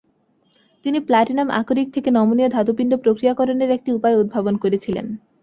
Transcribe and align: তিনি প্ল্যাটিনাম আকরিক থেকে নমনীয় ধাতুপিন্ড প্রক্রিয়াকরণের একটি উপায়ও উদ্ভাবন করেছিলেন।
তিনি 0.85 0.99
প্ল্যাটিনাম 0.99 1.47
আকরিক 1.51 1.87
থেকে 1.93 2.09
নমনীয় 2.11 2.49
ধাতুপিন্ড 2.49 2.91
প্রক্রিয়াকরণের 2.95 3.69
একটি 3.71 3.89
উপায়ও 3.91 4.21
উদ্ভাবন 4.21 4.55
করেছিলেন। 4.57 5.05